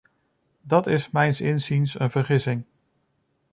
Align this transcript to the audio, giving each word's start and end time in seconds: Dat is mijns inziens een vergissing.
Dat 0.61 0.87
is 0.87 1.09
mijns 1.09 1.41
inziens 1.41 1.99
een 1.99 2.11
vergissing. 2.11 2.63